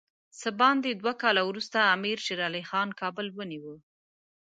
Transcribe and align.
څه 0.39 0.49
باندې 0.59 0.89
دوه 1.01 1.13
کاله 1.21 1.41
وروسته 1.49 1.77
امیر 1.95 2.17
شېر 2.25 2.39
علي 2.47 2.63
خان 2.69 2.89
کابل 3.01 3.27
ونیوی. 3.31 3.75